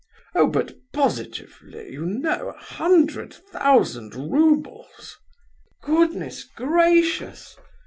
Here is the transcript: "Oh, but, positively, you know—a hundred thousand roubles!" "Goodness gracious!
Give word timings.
"Oh, 0.33 0.47
but, 0.47 0.73
positively, 0.93 1.91
you 1.91 2.07
know—a 2.07 2.53
hundred 2.57 3.35
thousand 3.35 4.15
roubles!" 4.15 5.19
"Goodness 5.83 6.43
gracious! 6.43 7.55